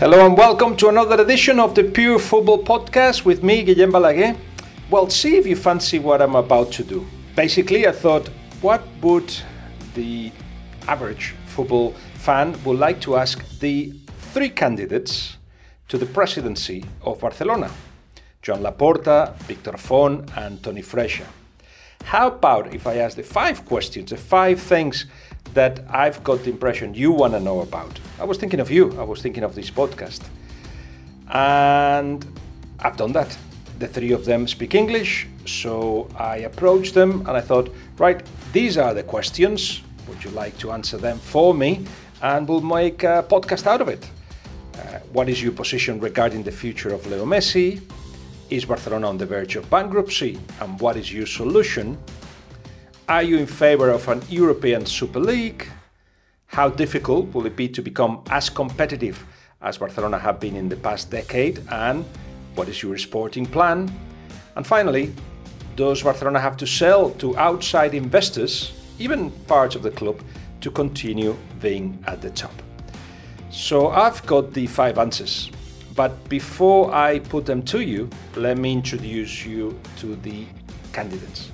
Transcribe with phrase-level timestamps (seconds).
[0.00, 4.34] Hello and welcome to another edition of the Pure Football Podcast with me, Guillem Balaguer.
[4.88, 7.06] Well, see if you fancy what I'm about to do.
[7.36, 8.28] Basically, I thought,
[8.62, 9.30] what would
[9.92, 10.32] the
[10.88, 13.92] average football fan would like to ask the
[14.32, 15.36] three candidates
[15.88, 17.70] to the presidency of Barcelona?
[18.40, 21.26] Joan Laporta, Victor Font, and Toni Freixa.
[22.04, 25.04] How about if I ask the five questions, the five things
[25.54, 27.98] that I've got the impression you want to know about.
[28.18, 30.22] I was thinking of you, I was thinking of this podcast.
[31.28, 32.24] And
[32.78, 33.36] I've done that.
[33.78, 38.76] The three of them speak English, so I approached them and I thought, right, these
[38.76, 39.82] are the questions.
[40.08, 41.86] Would you like to answer them for me?
[42.20, 44.08] And we'll make a podcast out of it.
[44.74, 47.80] Uh, what is your position regarding the future of Leo Messi?
[48.50, 50.38] Is Barcelona on the verge of bankruptcy?
[50.60, 51.96] And what is your solution
[53.10, 55.66] are you in favor of an European Super League?
[56.46, 59.26] How difficult will it be to become as competitive
[59.62, 61.60] as Barcelona have been in the past decade?
[61.72, 62.04] And
[62.54, 63.92] what is your sporting plan?
[64.54, 65.12] And finally,
[65.74, 70.22] does Barcelona have to sell to outside investors, even parts of the club,
[70.60, 72.54] to continue being at the top?
[73.50, 75.50] So I've got the five answers.
[75.96, 80.46] But before I put them to you, let me introduce you to the
[80.92, 81.50] candidates.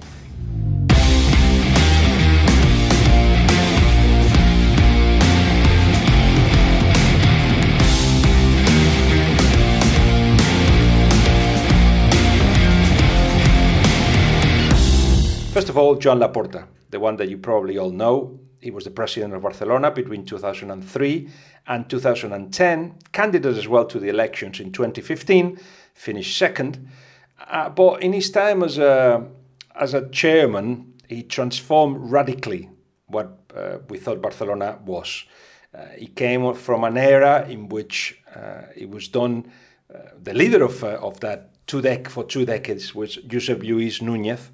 [15.57, 18.39] First of all, Joan Laporta, the one that you probably all know.
[18.61, 21.31] He was the president of Barcelona between 2003
[21.67, 25.59] and 2010, candidate as well to the elections in 2015,
[25.95, 26.87] finished second.
[27.41, 29.27] Uh, but in his time as a,
[29.75, 32.69] as a chairman, he transformed radically
[33.07, 35.25] what uh, we thought Barcelona was.
[35.75, 39.51] Uh, he came from an era in which uh, it was done,
[39.89, 44.03] uh, the leader of, uh, of that two dec- for two decades was Josep Lluís
[44.03, 44.51] Núñez,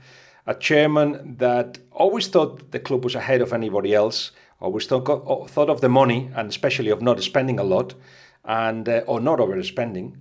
[0.46, 5.70] a chairman that always thought the club was ahead of anybody else, always thought, thought
[5.70, 7.94] of the money and especially of not spending a lot
[8.44, 10.16] and uh, or not overspending.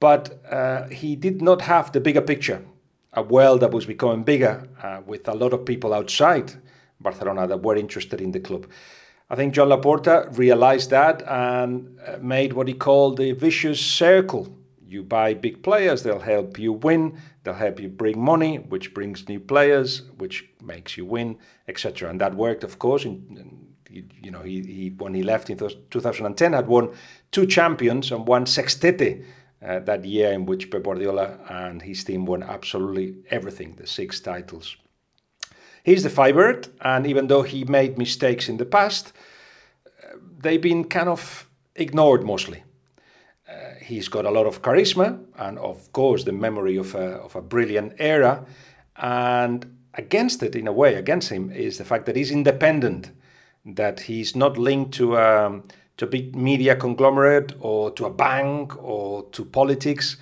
[0.00, 2.64] But uh, he did not have the bigger picture,
[3.12, 6.54] a world that was becoming bigger uh, with a lot of people outside
[7.00, 8.66] Barcelona that were interested in the club.
[9.30, 14.57] I think Joan Laporta realized that and uh, made what he called the vicious circle
[14.88, 19.28] you buy big players, they'll help you win, they'll help you bring money, which brings
[19.28, 21.36] new players, which makes you win,
[21.68, 22.08] etc.
[22.08, 23.04] And that worked, of course.
[23.04, 26.90] In, you know, he, he when he left in 2010 had won
[27.30, 29.24] two champions and one sextete
[29.62, 34.20] uh, that year in which Pep Guardiola and his team won absolutely everything, the six
[34.20, 34.76] titles.
[35.82, 39.12] He's the favorite, and even though he made mistakes in the past,
[39.86, 42.62] uh, they've been kind of ignored mostly
[43.88, 47.40] he's got a lot of charisma and, of course, the memory of a, of a
[47.40, 48.44] brilliant era.
[48.96, 53.10] And against it, in a way, against him, is the fact that he's independent,
[53.64, 55.62] that he's not linked to um,
[55.96, 60.16] to a big media conglomerate or to a bank or to politics.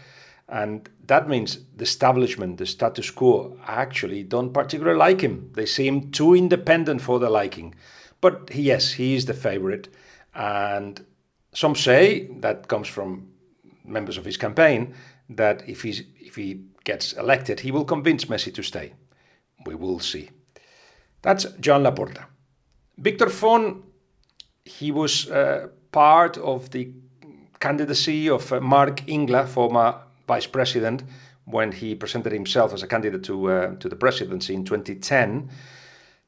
[0.49, 5.51] And that means the establishment, the status quo, actually don't particularly like him.
[5.55, 7.75] They seem too independent for their liking.
[8.21, 9.89] But yes, he is the favorite.
[10.35, 11.05] And
[11.53, 13.29] some say that comes from
[13.87, 14.95] members of his campaign
[15.29, 18.93] that if, he's, if he gets elected, he will convince Messi to stay.
[19.65, 20.31] We will see.
[21.23, 22.27] That's Joan Laporta.
[22.99, 23.85] Victor Font,
[24.65, 26.93] he was uh, part of the
[27.61, 31.03] candidacy of uh, Marc Ingla, former vice president,
[31.45, 35.49] when he presented himself as a candidate to, uh, to the presidency in 2010.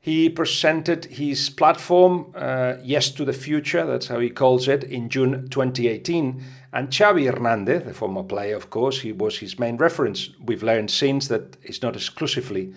[0.00, 5.08] He presented his platform, uh, Yes to the Future, that's how he calls it, in
[5.08, 6.42] June 2018.
[6.72, 10.30] And Xavi Hernandez, the former player, of course, he was his main reference.
[10.44, 12.74] We've learned since that it's not exclusively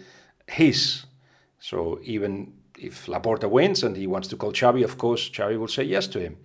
[0.48, 1.06] his.
[1.60, 5.68] So even if Laporta wins and he wants to call Xavi, of course, Xavi will
[5.68, 6.38] say yes to him.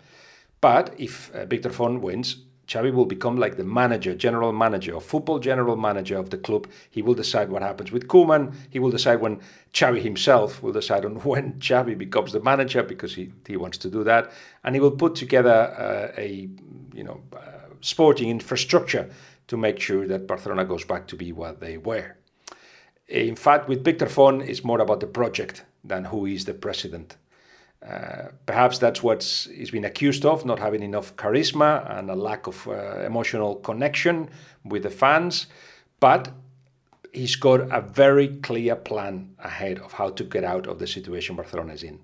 [0.60, 5.00] But if uh, Victor Font wins, Xavi will become like the manager, general manager, or
[5.00, 6.66] football general manager of the club.
[6.90, 8.54] He will decide what happens with Koeman.
[8.70, 9.40] He will decide when
[9.72, 13.90] Xavi himself will decide on when Xavi becomes the manager because he, he wants to
[13.90, 14.32] do that.
[14.64, 16.48] And he will put together uh, a
[16.92, 17.38] you know uh,
[17.80, 19.10] sporting infrastructure
[19.48, 22.16] to make sure that Barcelona goes back to be what they were.
[23.08, 27.16] In fact, with Victor Font, it's more about the project than who is the president.
[27.88, 29.22] Uh, perhaps that's what
[29.54, 34.28] he's been accused of, not having enough charisma and a lack of uh, emotional connection
[34.64, 35.46] with the fans.
[36.00, 36.32] But
[37.12, 41.36] he's got a very clear plan ahead of how to get out of the situation
[41.36, 42.00] Barcelona is in.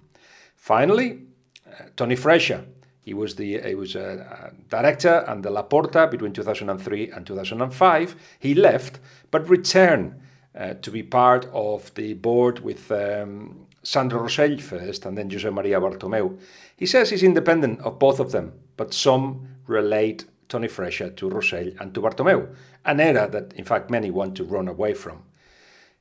[0.55, 1.23] Finally,
[1.67, 2.64] uh, Toni Freixa.
[3.00, 8.17] He was the he was a, director under Laporta between 2003 and 2005.
[8.38, 9.00] He left,
[9.32, 10.20] but returned
[10.55, 15.49] uh, to be part of the board with um, Sandro Rosell first, and then Jose
[15.49, 16.39] Maria Bartomeu.
[16.77, 21.73] He says he's independent of both of them, but some relate Toni Freixa to Rosell
[21.81, 22.55] and to Bartomeu,
[22.85, 25.23] an era that, in fact, many want to run away from.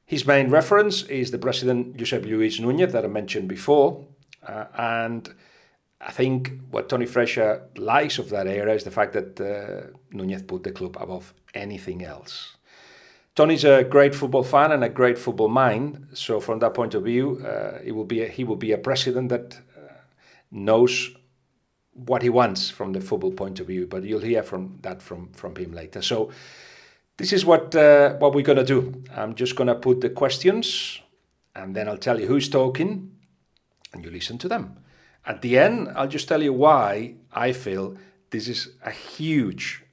[0.05, 4.05] His main reference is the president Josep Luis Núñez that I mentioned before,
[4.45, 5.33] uh, and
[6.01, 10.45] I think what Toni Freixa likes of that era is the fact that uh, Núñez
[10.45, 12.57] put the club above anything else.
[13.33, 17.03] Tony's a great football fan and a great football mind, so from that point of
[17.03, 19.93] view, uh, he will be a, he will be a president that uh,
[20.51, 21.11] knows
[21.93, 23.87] what he wants from the football point of view.
[23.87, 26.01] But you'll hear from that from from him later.
[26.01, 26.29] So
[27.15, 29.01] this is what uh, what we're gonna do.
[29.15, 30.99] I'm just gonna put the questions,
[31.55, 33.11] and then I'll tell you who's talking,
[33.93, 34.75] and you listen to them.
[35.25, 37.95] At the end, I'll just tell you why I feel
[38.31, 39.83] this is a huge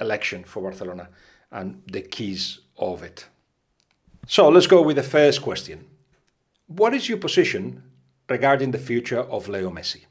[0.00, 1.08] election for Barcelona
[1.50, 3.26] and the keys of it.
[4.26, 5.86] So let's go with the first question.
[6.66, 7.82] What is your position
[8.28, 10.04] regarding the future of Leo Messi?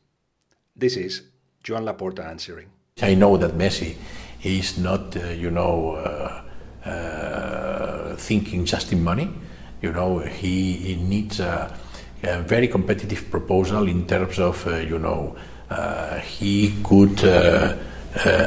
[0.75, 1.21] This is
[1.63, 2.69] Joan Laporta answering.
[3.01, 3.95] I know that Messi
[4.43, 9.29] is not, uh, you know, uh, uh, thinking just in money.
[9.81, 11.77] You know, he, he needs a
[12.23, 15.35] a very competitive proposal in terms of, uh, you know,
[15.69, 17.75] uh, he could uh,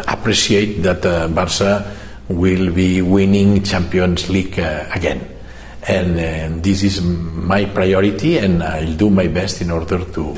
[0.08, 1.02] appreciate that
[1.34, 1.96] Barca
[2.30, 5.26] will be winning Champions League again.
[5.88, 10.36] And this is my priority, and I'll do my best in order to,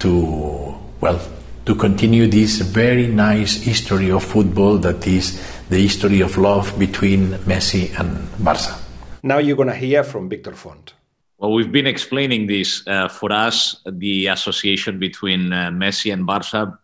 [0.00, 1.20] to well,
[1.66, 7.30] to continue this very nice history of football that is the history of love between
[7.46, 8.76] Messi and Barca.
[9.22, 10.94] Now you're going to hear from Victor Font.
[11.38, 12.86] Well, we've been explaining this.
[12.86, 16.78] Uh, for us, the association between uh, Messi and Barca,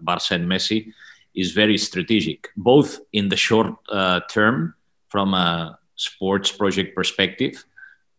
[0.00, 0.92] Barca and Messi,
[1.34, 4.74] is very strategic, both in the short uh, term
[5.08, 7.64] from a sports project perspective.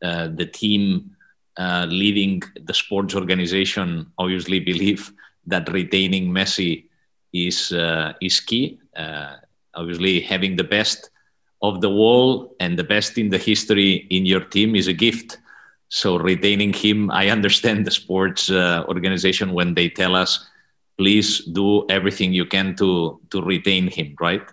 [0.02, 1.16] Uh, the team
[1.58, 5.12] uh, leading the sports organization obviously believe
[5.46, 6.86] that retaining Messi
[7.34, 8.80] is uh, is key.
[9.74, 11.12] obviously, having the best
[11.62, 15.38] of the wall and the best in the history in your team is a gift.
[15.90, 20.48] So retaining him, I understand the sports uh, organization when they tell us,
[21.02, 24.46] please do everything you can to to retain him, right?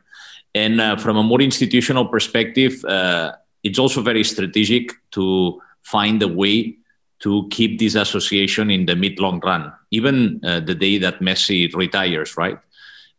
[0.55, 6.31] And uh, from a more institutional perspective, uh, it's also very strategic to find a
[6.43, 6.79] way
[7.21, 11.69] to keep this association in the mid long run, even uh, the day that Messi
[11.75, 12.59] retires, right?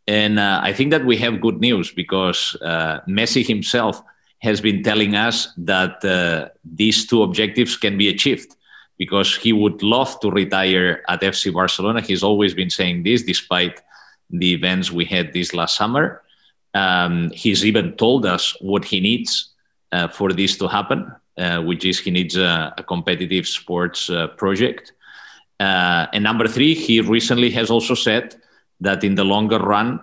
[0.08, 4.02] And uh, I think that we have good news because uh, Messi himself
[4.40, 8.56] has been telling us that uh, these two objectives can be achieved
[9.00, 12.02] because he would love to retire at FC Barcelona.
[12.02, 13.82] He's always been saying this despite
[14.30, 16.22] the events we had this last summer.
[16.76, 19.54] Um, he's even told us what he needs
[19.92, 24.28] uh, for this to happen, uh, which is he needs a, a competitive sports uh,
[24.28, 24.94] project.
[25.60, 28.36] and number three, he recently has also said
[28.80, 30.00] that in the longer run,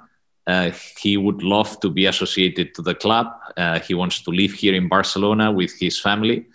[0.47, 3.27] uh, he would love to be associated to the club.
[3.57, 6.47] Uh, he wants to live here in Barcelona with his family.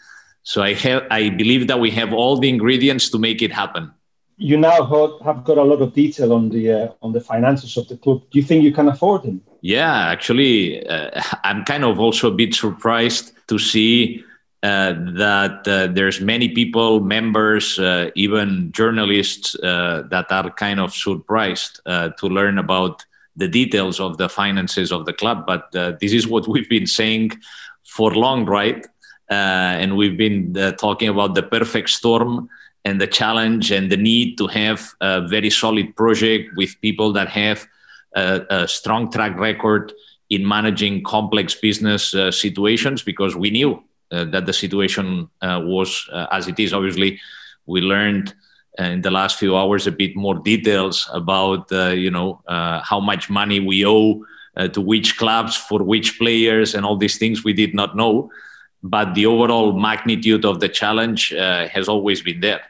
[0.43, 3.91] So I have, I believe that we have all the ingredients to make it happen.
[4.37, 4.85] You now
[5.23, 8.23] have got a lot of detail on the uh, on the finances of the club.
[8.31, 9.41] Do you think you can afford him?
[9.61, 14.23] Yeah, actually, uh, I'm kind of also a bit surprised to see
[14.63, 20.93] uh, that uh, there's many people, members, uh, even journalists uh, that are kind of
[20.93, 23.05] surprised uh, to learn about
[23.35, 25.45] the details of the finances of the club.
[25.45, 27.31] But uh, this is what we've been saying
[27.85, 28.85] for long, right?
[29.31, 32.49] Uh, and we've been uh, talking about the perfect storm
[32.83, 37.29] and the challenge and the need to have a very solid project with people that
[37.29, 37.65] have
[38.15, 39.93] a, a strong track record
[40.29, 46.09] in managing complex business uh, situations because we knew uh, that the situation uh, was
[46.11, 46.73] uh, as it is.
[46.73, 47.17] Obviously,
[47.65, 48.33] we learned
[48.77, 53.59] in the last few hours a bit more details about you know how much money
[53.59, 54.25] we owe
[54.73, 58.29] to which clubs for which players and all these things we did not know.
[58.83, 62.61] But the overall magnitude of the challenge has always been there.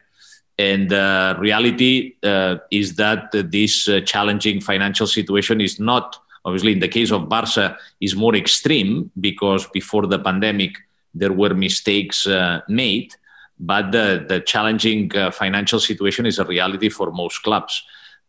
[0.57, 6.79] And uh, reality uh, is that uh, this challenging financial situation is not, obviously, in
[6.79, 10.77] the case of Barca, is more extreme because before the pandemic,
[11.15, 13.15] there were mistakes uh, made,
[13.59, 17.83] but the, the challenging uh, financial situation is a reality for most clubs.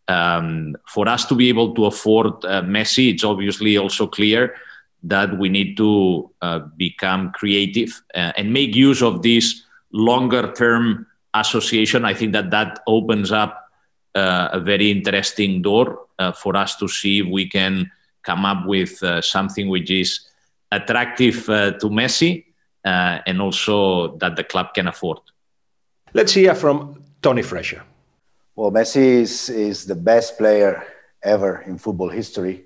[0.08, 4.54] Um, for us to be able to afford uh, Messi, it's obviously also clear
[5.02, 11.06] that we need to uh, become creative uh, and make use of this longer term
[11.34, 12.04] association.
[12.04, 13.68] I think that that opens up
[14.14, 17.90] uh, a very interesting door uh, for us to see if we can
[18.22, 20.20] come up with uh, something which is
[20.70, 22.44] attractive uh, to Messi
[22.84, 25.18] uh, and also that the club can afford.
[26.14, 27.82] Let's hear from Tony Freixa.
[28.54, 30.84] Well, Messi is, is the best player
[31.22, 32.64] ever in football history.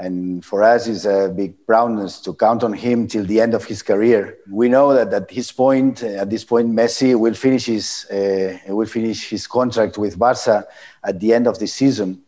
[0.00, 3.64] And for us, it's a big proudness to count on him till the end of
[3.66, 4.38] his career.
[4.50, 8.86] We know that at his point, at this point, Messi will finish his uh, will
[8.86, 10.66] finish his contract with Barca
[11.04, 12.22] at the end of the season.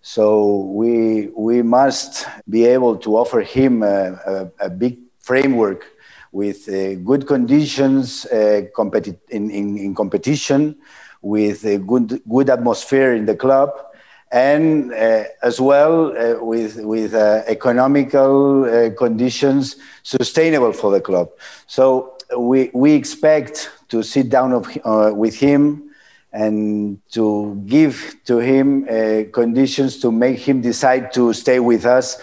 [0.00, 5.84] So we we must be able to offer him a, a, a big framework
[6.32, 10.76] with uh, good conditions uh, competi- in, in, in, competition,
[11.20, 13.70] with a good good atmosphere in the club
[14.30, 21.30] and uh, as well uh, with with uh, economical uh, conditions sustainable for the club.
[21.66, 25.90] So we we expect to sit down of, uh, with him
[26.32, 32.18] and to give to him uh, conditions to make him decide to stay with us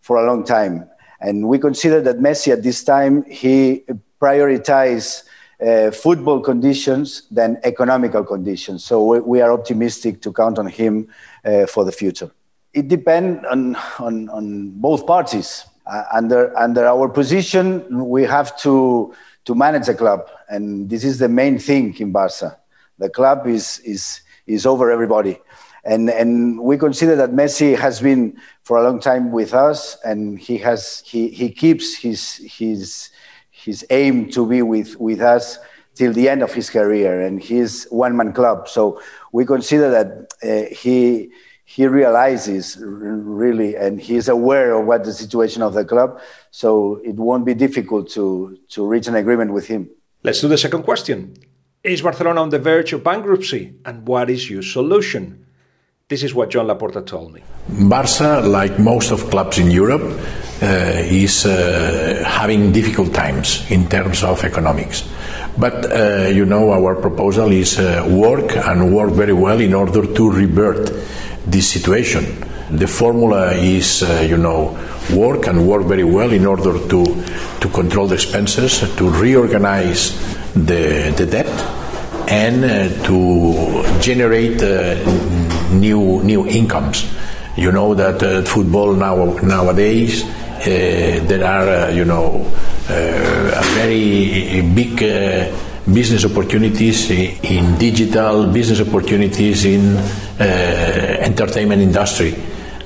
[0.00, 0.88] for a long time.
[1.20, 3.84] And we consider that Messi at this time he
[4.18, 5.24] prioritized
[5.60, 8.82] uh, football conditions than economical conditions.
[8.82, 11.08] So we, we are optimistic to count on him
[11.44, 12.30] uh, for the future.
[12.72, 15.64] It depends on, on, on both parties.
[15.86, 19.12] Uh, under, under our position, we have to,
[19.44, 20.28] to manage the club.
[20.48, 22.58] And this is the main thing in Barca.
[22.98, 25.40] The club is, is, is over everybody.
[25.84, 30.38] And, and we consider that Messi has been for a long time with us and
[30.38, 33.08] he, has, he, he keeps his, his,
[33.50, 35.58] his aim to be with, with us
[35.94, 38.68] till the end of his career, and he's one man club.
[38.68, 39.00] So
[39.32, 40.08] we consider that
[40.42, 41.30] uh, he
[41.64, 46.20] he realizes really, and he's aware of what the situation of the club.
[46.50, 49.88] So it won't be difficult to to reach an agreement with him.
[50.22, 51.34] Let's do the second question.
[51.82, 55.46] Is Barcelona on the verge of bankruptcy, and what is your solution?
[56.10, 57.40] This is what Joan Laporta told me.
[57.68, 60.02] Barca, like most of clubs in Europe,
[60.60, 60.66] uh,
[61.06, 65.08] is uh, having difficult times in terms of economics.
[65.56, 70.04] But uh, you know, our proposal is uh, work and work very well in order
[70.04, 70.90] to revert
[71.46, 72.24] this situation.
[72.72, 74.76] The formula is, uh, you know,
[75.14, 77.04] work and work very well in order to,
[77.60, 80.10] to control the expenses, to reorganize
[80.54, 81.46] the, the debt,
[82.28, 84.60] and uh, to generate
[85.72, 87.06] new new incomes.
[87.56, 92.46] You know that uh, football now nowadays uh, there are uh, you know
[92.88, 94.98] a very big
[95.92, 99.96] business opportunities in digital business opportunities in
[100.38, 102.34] entertainment industry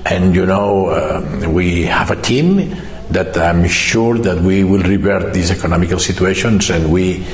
[0.07, 2.75] and you know um, we have a team
[3.11, 7.25] that I'm sure that we will revert these economical situations and we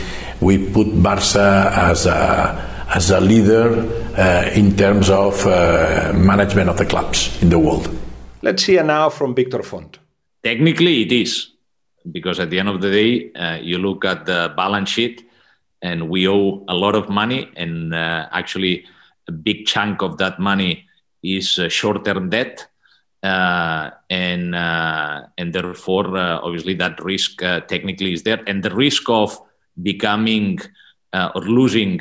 [0.40, 3.86] we put Barca as a as a leader
[4.18, 7.88] uh, in terms of uh, management of the clubs in the world.
[8.42, 9.98] Let's hear now from Victor Font.
[10.42, 11.50] Technically, it is,
[12.10, 15.28] because at the end of the day, uh, you look at the balance sheet
[15.82, 18.84] and we owe a lot of money, and uh, actually,
[19.28, 20.84] a big chunk of that money
[21.22, 22.66] is uh, short term debt.
[23.22, 29.38] Uh, and and therefore, obviously, that risk technically is there, and the risk of
[29.82, 30.58] becoming
[31.12, 32.00] or losing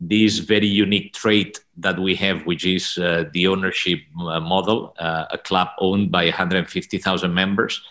[0.00, 5.24] this very unique trait that we have, which is uh, the ownership uh, model, uh,
[5.30, 7.82] a club owned by 150,000 members.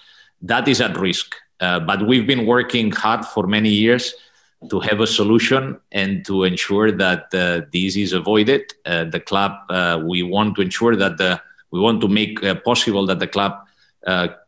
[0.41, 1.35] That is at risk.
[1.59, 4.13] Uh, but we've been working hard for many years
[4.69, 8.73] to have a solution and to ensure that uh, this is avoided.
[8.85, 9.53] Uh, the club,
[10.03, 13.53] we want to ensure that the, we want to make possible that the club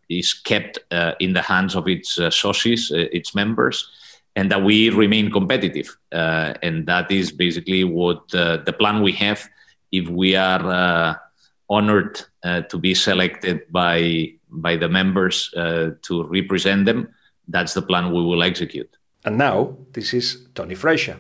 [0.09, 0.79] is kept
[1.19, 3.89] in the hands of its sources, its members
[4.37, 5.97] and that we remain competitive.
[6.11, 9.49] Uh, and that is basically what uh, the plan we have
[9.91, 11.15] if we are uh,
[11.69, 17.09] honored uh, to be selected by, by the members uh, to represent them.
[17.47, 18.95] That's the plan we will execute.
[19.25, 21.17] And now, this is Tony Freixa.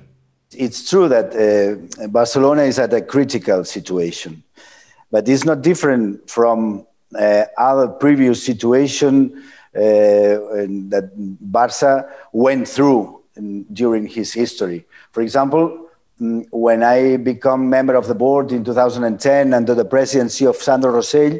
[0.51, 4.43] It's true that uh, Barcelona is at a critical situation,
[5.09, 6.85] but it's not different from
[7.57, 9.41] other previous situations uh,
[9.73, 13.21] that Barca went through
[13.73, 14.85] during his history.
[15.11, 20.45] For example, mm, when I become member of the board in 2010 under the presidency
[20.45, 21.39] of Sandro Rosell,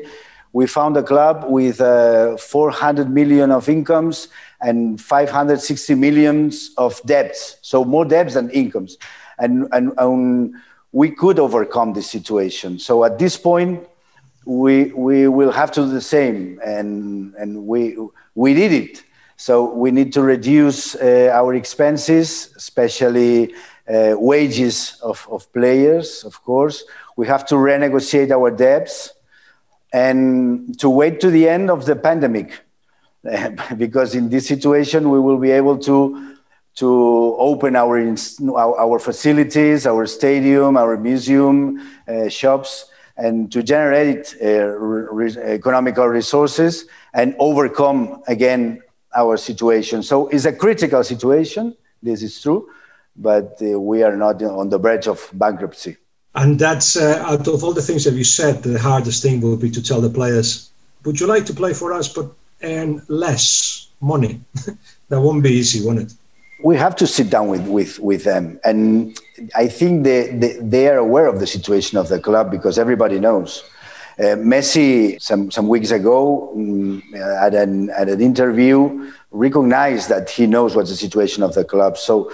[0.53, 4.29] we found a club with uh, 400 million of incomes
[4.61, 7.57] and 560 millions of debts.
[7.61, 8.97] So more debts than incomes.
[9.37, 10.55] And, and, and
[10.91, 12.79] we could overcome this situation.
[12.79, 13.87] So at this point,
[14.47, 16.59] we, we will have to do the same.
[16.63, 17.97] And, and we,
[18.33, 19.03] we did it.
[19.35, 23.53] So we need to reduce uh, our expenses, especially
[23.87, 26.85] uh, wages of, of players, of course.
[27.17, 29.11] We have to renegotiate our debts
[29.93, 32.51] and to wait to the end of the pandemic.
[33.77, 36.37] because in this situation, we will be able to,
[36.75, 37.99] to open our,
[38.55, 42.85] our facilities, our stadium, our museum, uh, shops,
[43.17, 48.81] and to generate uh, re economical resources and overcome again
[49.15, 50.03] our situation.
[50.03, 51.75] So it's a critical situation.
[52.03, 52.69] This is true,
[53.15, 55.97] but uh, we are not on the verge of bankruptcy.
[56.35, 59.57] And that's uh, out of all the things that you said, the hardest thing will
[59.57, 60.69] be to tell the players,
[61.03, 62.31] "Would you like to play for us, but
[62.61, 64.41] earn less money?"
[65.09, 66.13] that won't be easy, won't it?
[66.63, 68.59] We have to sit down with, with, with them.
[68.63, 69.19] And
[69.55, 73.19] I think they, they, they are aware of the situation of the club because everybody
[73.19, 73.63] knows.
[74.19, 80.47] Uh, Messi, some, some weeks ago, um, at, an, at an interview, recognized that he
[80.47, 81.97] knows what's the situation of the club.
[81.97, 82.31] So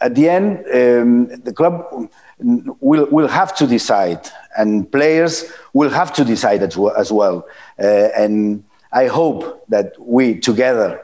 [0.00, 2.08] at the end, um, the club
[2.38, 6.94] will, will have to decide, and players will have to decide as well.
[6.96, 7.48] As well.
[7.80, 11.03] Uh, and I hope that we together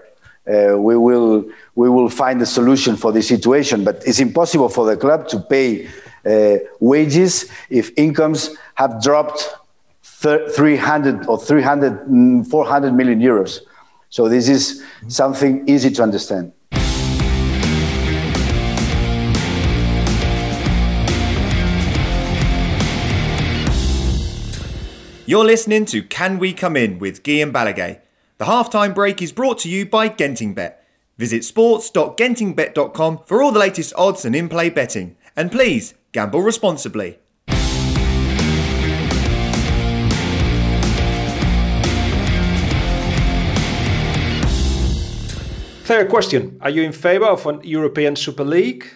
[0.50, 3.84] uh, we will we will find a solution for the situation.
[3.84, 5.88] But it's impossible for the club to pay
[6.26, 9.48] uh, wages if incomes have dropped
[10.02, 13.60] 300 or 300 400 million euros.
[14.08, 16.52] So this is something easy to understand.
[25.26, 28.00] You're listening to Can We Come In with Guillem Balaguer.
[28.40, 30.76] The halftime break is brought to you by GentingBet.
[31.18, 35.16] Visit sports.gentingbet.com for all the latest odds and in-play betting.
[35.36, 37.18] And please, gamble responsibly.
[45.84, 46.56] Third question.
[46.62, 48.86] Are you in favor of an European Super League?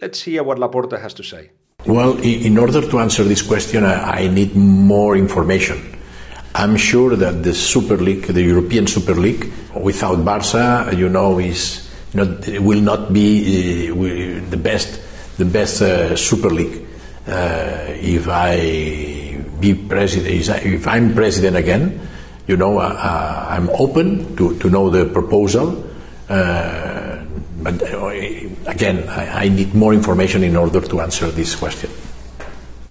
[0.00, 1.50] Let's hear what Laporta has to say.
[1.84, 5.89] Well, in order to answer this question, I, need more information.
[6.54, 11.88] I'm sure that the Super League, the European Super League, without Barca, you know, is
[12.12, 15.00] not will not be uh, the best
[15.38, 16.86] the best uh, Super League.
[17.26, 22.00] Uh, if I be president, if I'm president again,
[22.46, 25.86] you know, uh, uh, I'm open to, to know the proposal.
[26.28, 27.22] Uh,
[27.62, 27.80] but
[28.66, 31.90] again, I, I, need more information in order to answer this question.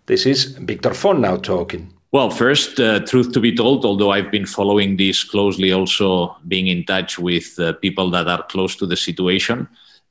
[0.06, 1.99] This is Victor Font now talking.
[2.12, 6.65] Well, first, uh, truth to be told, although I've been following this closely, also being
[6.67, 9.67] in touch with uh, people that are close to the situation,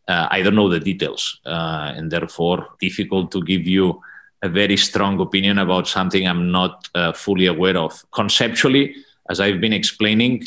[0.06, 4.00] uh, I don't know the details, uh, and therefore difficult to give you
[4.42, 8.04] a very strong opinion about something I'm not uh, fully aware of.
[8.12, 8.94] Conceptually,
[9.28, 10.44] as I've been explaining,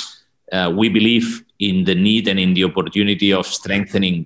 [0.72, 4.26] we believe in the need and in the opportunity of strengthening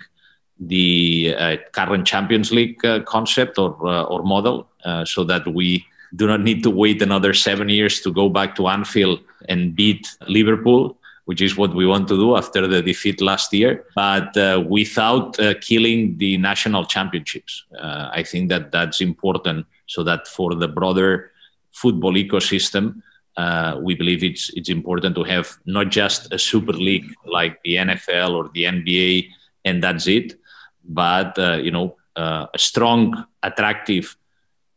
[0.59, 5.85] the uh, current Champions League uh, concept or uh, or model, uh, so that we
[6.15, 10.07] do not need to wait another seven years to go back to Anfield and beat
[10.27, 14.63] Liverpool, which is what we want to do after the defeat last year, but uh,
[14.67, 17.65] without uh, killing the national championships.
[17.79, 21.31] I think that that's important, so that for the broader
[21.71, 23.01] football ecosystem,
[23.37, 27.75] uh, we believe it's it's important to have not just a super league like the
[27.75, 29.29] NFL or the NBA
[29.65, 30.39] and that's it,
[30.87, 34.15] but uh, you know uh, a strong, attractive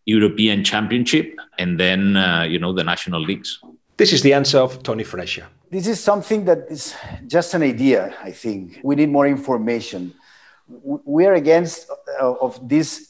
[0.08, 3.60] European Championship and then uh, you know the national leagues.
[3.96, 5.44] This is the answer of Tony Freixa.
[5.70, 6.94] This is something that is
[7.26, 8.14] just an idea.
[8.22, 10.14] I think we need more information.
[11.16, 11.90] We are against
[12.20, 13.08] uh, of this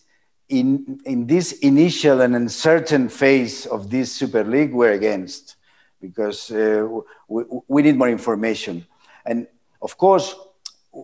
[0.48, 5.56] in, in this initial and uncertain phase of this Super League, we're against
[6.00, 6.86] because uh,
[7.28, 8.86] we, we need more information.
[9.26, 9.46] And
[9.82, 10.34] of course,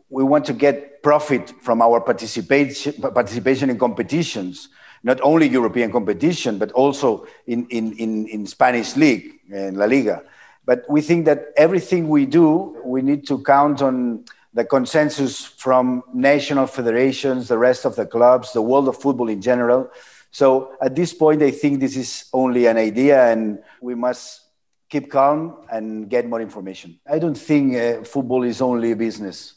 [0.09, 4.71] we want to get profit from our participation, participation in competitions,
[5.05, 10.23] not only European competition, but also in, in, in, in Spanish league, in La Liga.
[10.65, 16.03] But we think that everything we do, we need to count on the consensus from
[16.15, 19.91] national federations, the rest of the clubs, the world of football in general.
[20.31, 24.41] So at this point, I think this is only an idea, and we must
[24.89, 26.99] keep calm and get more information.
[27.07, 29.55] I don't think uh, football is only a business.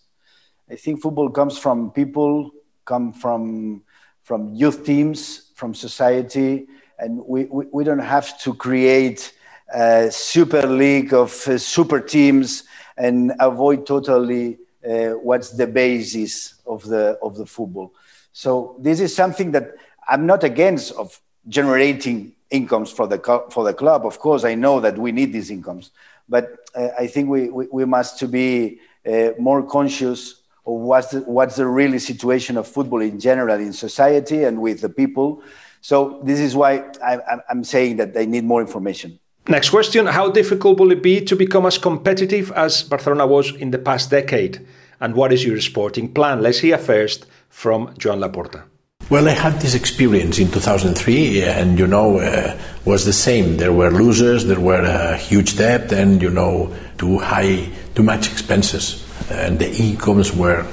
[0.70, 2.52] I think football comes from people,
[2.84, 3.84] come from
[4.28, 6.68] from youth teams, from society,
[7.00, 9.32] and we, we, we don't have to create
[9.74, 12.66] a super league of uh, super teams
[12.98, 17.94] and avoid totally uh, what's the basis of the of the football.
[18.34, 19.76] So this is something that
[20.10, 24.06] I'm not against of generating incomes for the for the club.
[24.06, 25.92] Of course, I know that we need these incomes,
[26.28, 31.22] but uh, I think we, we, we must to be uh, more conscious what's the,
[31.22, 35.42] what's the really situation of football in general in society and with the people.
[35.82, 39.20] So this is why I, I'm saying that they need more information.
[39.48, 43.72] Next question How difficult will it be to become as competitive as Barcelona was in
[43.72, 44.66] the past decade?
[45.00, 46.42] And what is your sporting plan?
[46.42, 48.64] Let's hear first from Joan Laporta.
[49.10, 53.56] Well, I had this experience in 2003, and you know, uh, was the same.
[53.56, 58.30] There were losers, there were uh, huge debt, and you know, too high, too much
[58.30, 60.66] expenses, and the incomes were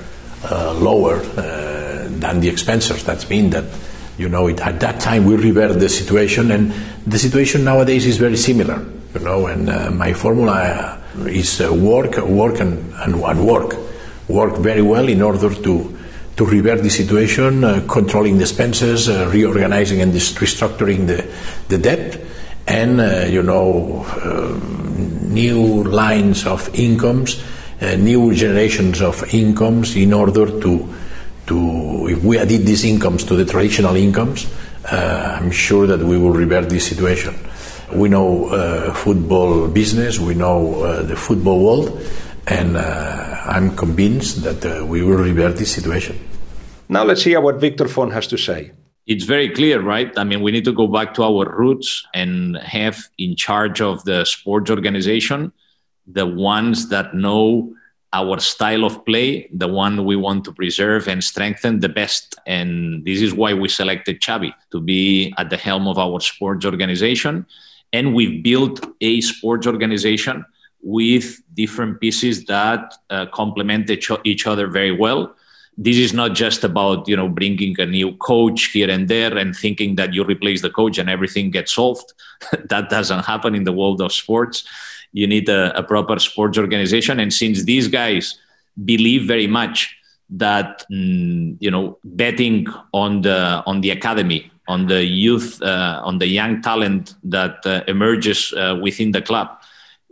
[0.51, 3.05] uh, lower uh, than the expenses.
[3.05, 3.65] That means that
[4.19, 6.73] you know, it, at that time we reversed the situation, and
[7.07, 8.85] the situation nowadays is very similar.
[9.15, 13.77] You know, and uh, my formula is uh, work, work, and, and, and, work.
[14.29, 15.99] Work very well in order to
[16.37, 21.25] to reverse the situation, uh, controlling the expenses, uh, reorganizing and restructuring the
[21.69, 22.21] the debt,
[22.67, 24.59] and uh, you know, uh,
[25.29, 27.43] new lines of incomes,
[27.81, 30.95] new generations of incomes in order to
[31.47, 34.47] to if we added these incomes to the traditional incomes,
[34.91, 37.35] uh, I'm sure that we will revert this situation.
[37.93, 42.01] We know uh, football business, we know uh, the football world,
[42.47, 46.19] and uh, I'm convinced that uh, we will revert this situation.
[46.89, 48.73] Now let's hear what Victor Font has to say.
[49.07, 50.11] It's very clear, right?
[50.19, 54.05] I mean, we need to go back to our roots and have in charge of
[54.05, 55.53] the sports organization
[56.07, 57.75] the ones that know
[58.15, 62.37] our style of play, the one we want to preserve and strengthen the best.
[62.47, 66.65] And this is why we selected Xavi to be at the helm of our sports
[66.65, 67.45] organization.
[67.93, 70.45] And we've built a sports organization
[70.81, 75.35] with different pieces that uh, complement each, each other very well.
[75.77, 79.57] This is not just about you know bringing a new coach here and there and
[79.57, 82.13] thinking that you replace the coach and everything gets solved.
[82.67, 84.63] that doesn't happen in the world of sports
[85.15, 87.21] you need a, a proper sports organization.
[87.21, 88.39] And since these guys
[88.85, 89.97] believe very much
[90.29, 96.19] that mm, you know betting on the on the academy on the youth uh, on
[96.19, 99.49] the young talent that uh, emerges uh, within the club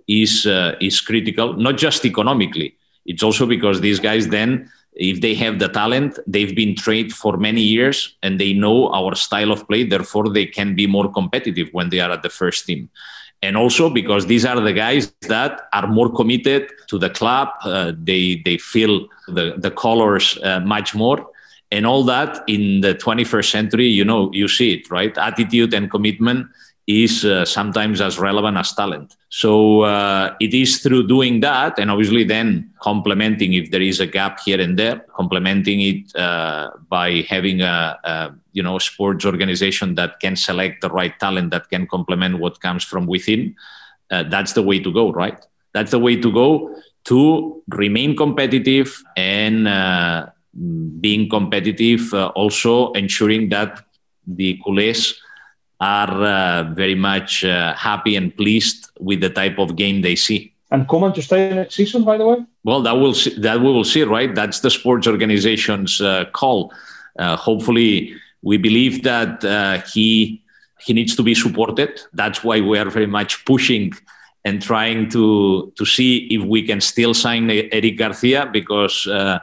[0.06, 2.76] is uh, is critical not just economically.
[3.04, 7.36] It's also because these guys then if they have the talent they've been trained for
[7.36, 9.82] many years and they know our style of play.
[9.84, 12.90] Therefore they can be more competitive when they are at the first team
[13.42, 17.48] and also because these are the guys that are more committed to the club.
[17.64, 21.28] Uh, they they feel the the colors uh, much more,
[21.70, 23.88] and all that in the 21st century.
[23.88, 25.16] You know, you see it right.
[25.18, 26.46] Attitude and commitment
[26.86, 29.16] is uh, sometimes as relevant as talent.
[29.28, 34.06] So uh, it is through doing that, and obviously then complementing if there is a
[34.06, 39.94] gap here and there, complementing it uh, by having a, a, you know sports organization
[39.94, 43.54] that can select the right talent that can complement what comes from within.
[44.10, 45.44] Uh, that's the way to go, right?
[45.72, 50.26] That's the way to go to remain competitive and uh,
[51.00, 53.84] being competitive, uh, also ensuring that
[54.26, 55.14] the culés
[55.82, 60.54] are uh, very much uh, happy and pleased with the type of game they see.
[60.70, 62.36] And Koeman to stay next season, by the way.
[62.62, 64.32] Well, that will see, that we will see, right?
[64.32, 66.72] That's the sports organization's uh, call.
[67.18, 70.40] Uh, hopefully, we believe that uh, he
[70.86, 72.00] he needs to be supported.
[72.12, 73.92] That's why we are very much pushing
[74.44, 79.06] and trying to to see if we can still sign Eric Garcia because.
[79.06, 79.40] Uh,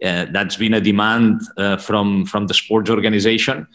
[0.00, 1.40] that's been a demand
[1.80, 3.66] from from the sports organization,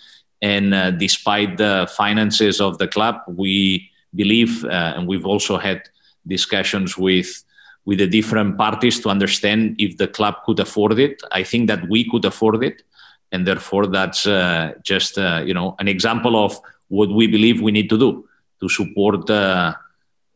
[0.43, 5.81] and uh, despite the finances of the club, we believe, uh, and we've also had
[6.27, 7.43] discussions with
[7.85, 11.21] with the different parties to understand if the club could afford it.
[11.31, 12.83] I think that we could afford it,
[13.31, 17.71] and therefore that's uh, just uh, you know an example of what we believe we
[17.71, 18.27] need to do
[18.59, 19.73] to support uh,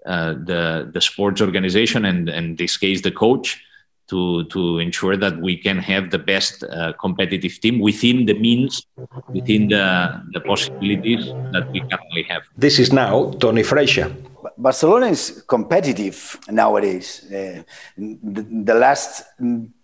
[0.05, 3.61] uh, the the sports organization and, and in this case the coach
[4.07, 8.85] to to ensure that we can have the best uh, competitive team within the means,
[9.29, 12.43] within the the possibilities that we currently have.
[12.57, 14.11] This is now Toni Freixa.
[14.57, 17.25] Barcelona is competitive nowadays.
[17.25, 17.63] Uh,
[17.97, 19.23] the, the, last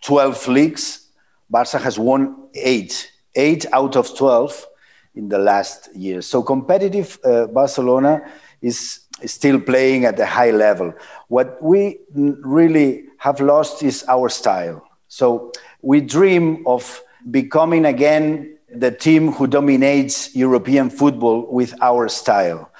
[0.02, 1.10] 12 leagues,
[1.50, 4.66] Barca has won eight, eight out of 12
[5.14, 6.22] in the last year.
[6.22, 8.22] So competitive uh, Barcelona
[8.60, 10.94] is still playing at a high level.
[11.28, 14.86] What we really have lost is our style.
[15.08, 17.00] So we dream of
[17.30, 22.70] becoming again the team who dominates European football with our style.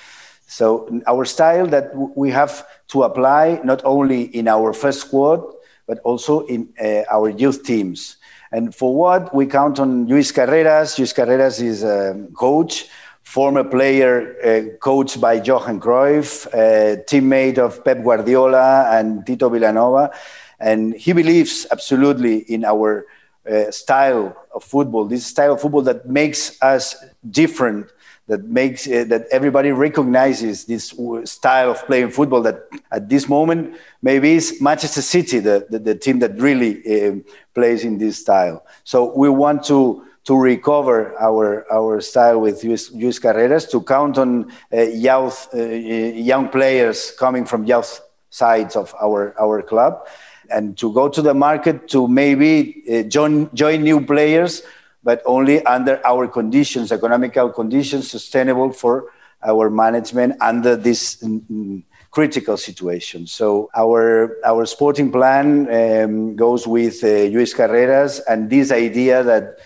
[0.46, 5.42] So our style that we have to apply not only in our first squad,
[5.86, 8.16] but also in uh, our youth teams.
[8.52, 10.98] And for what we count on Luis Carreras.
[10.98, 12.86] Luis Carreras is a coach
[13.24, 20.14] former player uh, coached by Johan Cruyff, uh, teammate of Pep Guardiola and Tito Vilanova.
[20.60, 23.06] And he believes absolutely in our
[23.50, 26.96] uh, style of football, this style of football that makes us
[27.30, 27.90] different,
[28.28, 32.40] that makes uh, that everybody recognizes this style of playing football.
[32.42, 37.16] That at this moment maybe is Manchester City, the, the, the team that really uh,
[37.54, 38.64] plays in this style.
[38.84, 44.50] So we want to to recover our our style with Luis Carreras, to count on
[44.72, 50.06] uh, youth, uh, young players coming from youth sides of our our club
[50.50, 54.62] and to go to the market to maybe uh, join, join new players,
[55.02, 59.12] but only under our conditions, economical conditions, sustainable for
[59.46, 63.26] our management under this mm, critical situation.
[63.26, 69.42] So our our sporting plan um, goes with uh, Luis Carreras and this idea that
[69.42, 69.62] uh,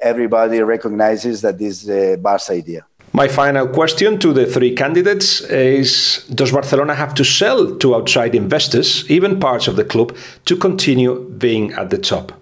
[0.00, 2.84] everybody recognizes that this uh, Barca idea.
[3.14, 8.34] My final question to the three candidates is Does Barcelona have to sell to outside
[8.34, 10.16] investors, even parts of the club,
[10.46, 12.32] to continue being at the top?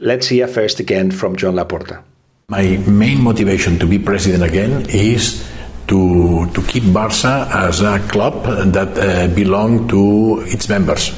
[0.00, 2.02] Let's hear first again from Joan Laporta.
[2.48, 5.48] My main motivation to be president again is
[5.86, 11.12] to, to keep Barça as a club that uh, belong to its members.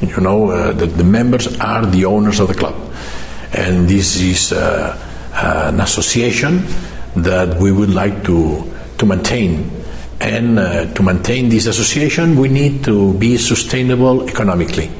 [0.00, 2.74] You know, uh, that the members are the owners of the club.
[3.52, 4.96] And this is uh,
[5.34, 6.64] an association
[7.16, 9.70] that we would like to, to maintain.
[10.20, 14.90] And uh, to maintain this association, we need to be sustainable economically.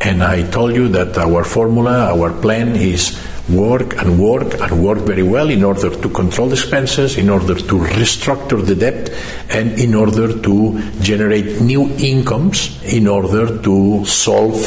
[0.00, 4.98] And I told you that our formula, our plan is work and work and work
[4.98, 9.10] very well in order to control expenses, in order to restructure the debt,
[9.50, 14.58] and in order to generate new incomes in order to solve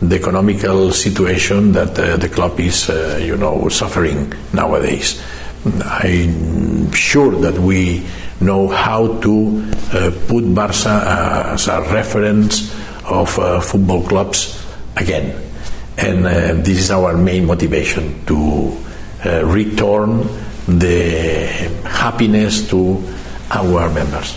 [0.00, 5.22] the economical situation that uh, the club is, uh, you know, suffering nowadays.
[5.84, 8.04] I'm sure that we
[8.40, 14.60] know how to uh, put Barca as a reference of uh, football clubs
[14.96, 15.40] again.
[15.96, 18.76] And uh, this is our main motivation to
[19.24, 20.26] uh, return
[20.66, 23.02] the happiness to
[23.50, 24.36] our members.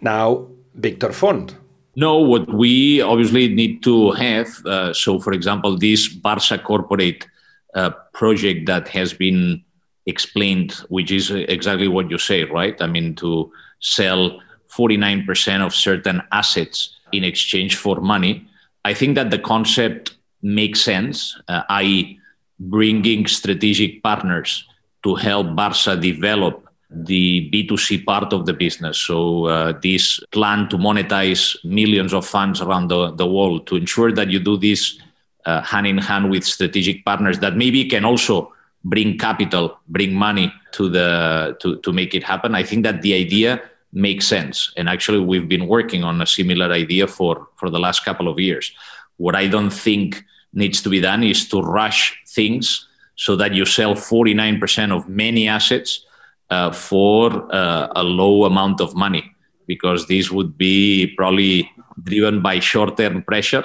[0.00, 1.56] Now, Victor Font.
[1.96, 7.26] No, what we obviously need to have, uh, so for example, this Barca corporate
[7.74, 9.64] uh, project that has been
[10.04, 12.80] explained, which is exactly what you say, right?
[12.82, 18.46] I mean, to sell 49% of certain assets in exchange for money.
[18.84, 22.20] I think that the concept makes sense, uh, i.e.,
[22.60, 24.66] bringing strategic partners
[25.02, 28.98] to help Barca develop the B2C part of the business.
[28.98, 34.12] So, uh, this plan to monetize millions of funds around the, the world to ensure
[34.12, 34.98] that you do this
[35.44, 38.52] uh, hand in hand with strategic partners that maybe can also
[38.84, 42.54] bring capital, bring money to the to, to make it happen.
[42.54, 44.72] I think that the idea makes sense.
[44.76, 48.38] And actually we've been working on a similar idea for, for the last couple of
[48.38, 48.72] years.
[49.16, 50.22] What I don't think
[50.52, 55.48] needs to be done is to rush things so that you sell 49% of many
[55.48, 56.04] assets
[56.50, 59.34] uh, for uh, a low amount of money,
[59.66, 61.70] because this would be probably
[62.02, 63.64] driven by short term pressure,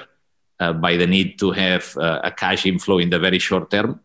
[0.59, 3.99] uh, by the need to have uh, a cash inflow in the very short term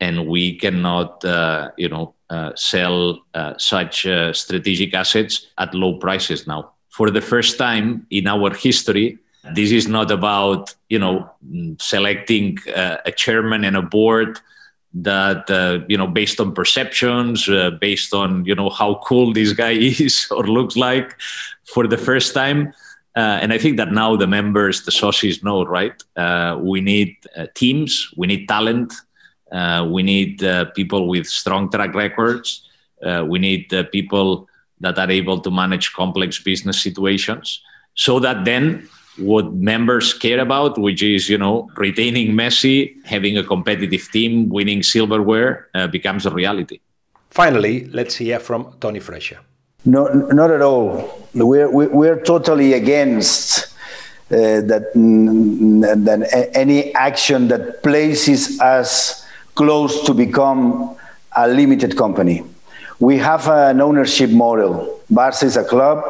[0.00, 2.14] and we cannot, uh, you know,
[2.54, 3.20] sell
[3.58, 6.70] such strategic assets at low prices now.
[6.88, 9.18] For the first time in our history,
[9.54, 11.30] this is not about, you know,
[11.78, 14.38] selecting uh, a chairman and a board
[14.92, 19.52] that uh, you know based on perceptions uh, based on you know how cool this
[19.52, 19.70] guy
[20.06, 21.16] is or looks like
[21.64, 22.72] for the first time
[23.16, 26.02] uh, and i think that now the members the socios know right
[26.60, 27.16] we need
[27.54, 28.92] teams we need talent
[29.52, 32.68] uh, we need uh, people with strong track records.
[33.04, 34.48] Uh, we need uh, people
[34.80, 37.62] that are able to manage complex business situations
[37.94, 38.88] so that then
[39.20, 44.82] what members care about, which is, you know, retaining Messi, having a competitive team, winning
[44.82, 46.80] silverware, uh, becomes a reality.
[47.30, 49.38] Finally, let's hear from Tony Freixa.
[49.84, 51.26] No, not at all.
[51.34, 53.66] We're, we're totally against
[54.30, 60.96] uh, that, that any action that places us close to become
[61.36, 62.42] a limited company.
[62.98, 65.00] We have an ownership model.
[65.08, 66.04] Barca is a club,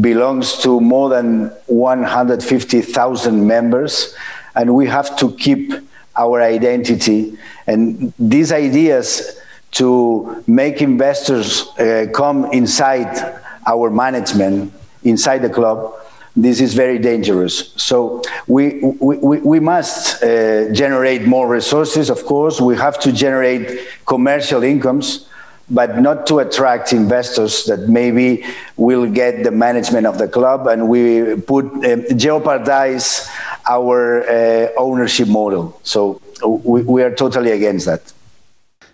[0.00, 4.14] belongs to more than 150,000 members,
[4.54, 5.72] and we have to keep
[6.16, 7.36] our identity.
[7.66, 9.40] And these ideas
[9.72, 14.72] to make investors uh, come inside our management,
[15.04, 15.94] inside the club,
[16.34, 17.74] this is very dangerous.
[17.76, 22.60] So we, we, we must uh, generate more resources, of course.
[22.60, 25.28] We have to generate commercial incomes,
[25.72, 28.44] but not to attract investors that maybe
[28.76, 33.28] will get the management of the club and we put uh, jeopardize
[33.68, 35.80] our uh, ownership model.
[35.82, 38.12] So we, we are totally against that.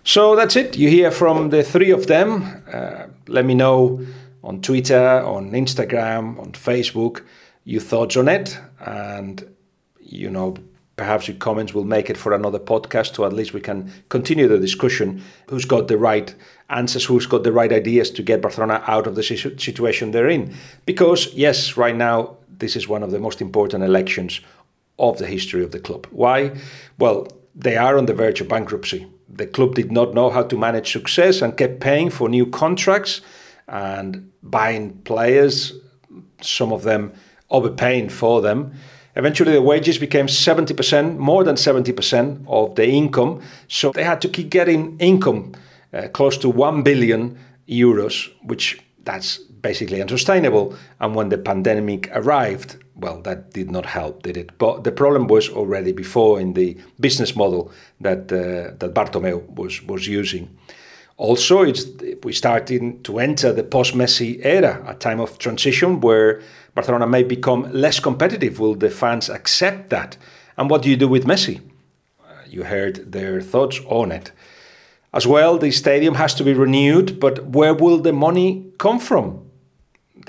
[0.03, 0.77] So that's it.
[0.77, 2.63] You hear from the three of them.
[2.71, 4.05] Uh, let me know
[4.43, 7.23] on Twitter, on Instagram, on Facebook,
[7.65, 8.57] your thoughts on it.
[8.79, 9.45] And,
[9.99, 10.55] you know,
[10.95, 14.47] perhaps your comments will make it for another podcast, so at least we can continue
[14.47, 15.21] the discussion.
[15.47, 16.33] Who's got the right
[16.69, 17.05] answers?
[17.05, 20.53] Who's got the right ideas to get Barcelona out of the situation they're in?
[20.85, 24.41] Because, yes, right now, this is one of the most important elections
[24.97, 26.07] of the history of the club.
[26.11, 26.51] Why?
[26.97, 29.07] Well, they are on the verge of bankruptcy.
[29.27, 33.21] The club did not know how to manage success and kept paying for new contracts
[33.67, 35.73] and buying players,
[36.41, 37.13] some of them
[37.49, 38.73] overpaying for them.
[39.15, 43.41] Eventually, the wages became 70%, more than 70% of the income.
[43.67, 45.53] So they had to keep getting income
[45.93, 50.75] uh, close to 1 billion euros, which that's basically unsustainable.
[50.99, 54.57] And when the pandemic arrived, well, that did not help, did it?
[54.57, 57.71] But the problem was already before in the business model
[58.01, 60.49] that uh, that Bartomeu was was using.
[61.17, 61.85] Also, it's
[62.23, 66.41] we starting to enter the post-Messi era, a time of transition where
[66.75, 68.59] Barcelona may become less competitive.
[68.59, 70.17] Will the fans accept that?
[70.57, 71.59] And what do you do with Messi?
[72.21, 74.31] Uh, you heard their thoughts on it.
[75.13, 79.49] As well, the stadium has to be renewed, but where will the money come from?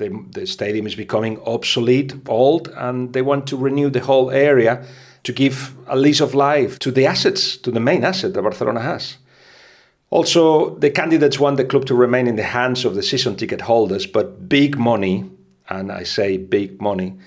[0.01, 4.85] the, the stadium is becoming obsolete, old, and they want to renew the whole area
[5.23, 8.81] to give a lease of life to the assets, to the main asset that Barcelona
[8.81, 9.17] has.
[10.09, 13.61] Also, the candidates want the club to remain in the hands of the season ticket
[13.61, 15.29] holders, but big money,
[15.69, 17.17] and I say big money,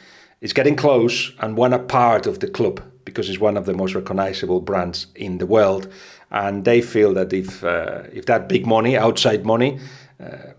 [0.41, 3.75] is getting close and want a part of the club because it's one of the
[3.75, 5.91] most recognizable brands in the world.
[6.35, 9.79] And they feel that if uh, if that big money, outside money,
[10.21, 10.55] uh,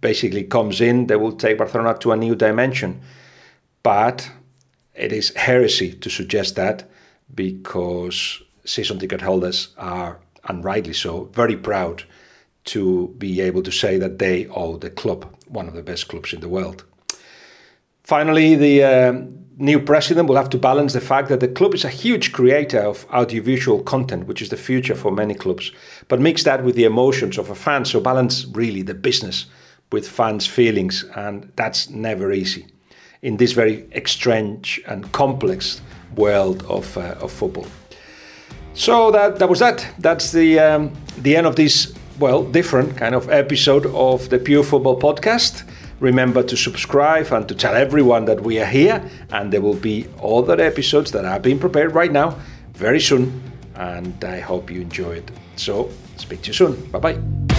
[0.00, 3.02] basically comes in, they will take Barcelona to a new dimension.
[3.82, 4.30] But
[4.94, 6.88] it is heresy to suggest that
[7.34, 12.04] because season ticket holders are, and rightly so, very proud
[12.64, 16.32] to be able to say that they owe the club, one of the best clubs
[16.32, 16.84] in the world.
[18.04, 21.84] Finally, the um, new president will have to balance the fact that the club is
[21.84, 25.70] a huge creator of audiovisual content, which is the future for many clubs,
[26.08, 29.46] but mix that with the emotions of a fan, so balance really the business
[29.92, 32.66] with fans' feelings, and that's never easy
[33.22, 35.80] in this very strange and complex
[36.16, 37.66] world of, uh, of football.
[38.72, 39.86] So that, that was that.
[39.98, 44.64] That's the um, the end of this well different kind of episode of the Pure
[44.64, 45.64] Football podcast.
[46.00, 50.06] Remember to subscribe and to tell everyone that we are here, and there will be
[50.22, 52.38] other episodes that are being prepared right now
[52.72, 53.42] very soon.
[53.74, 55.30] And I hope you enjoy it.
[55.56, 56.90] So speak to you soon.
[56.90, 57.49] Bye bye.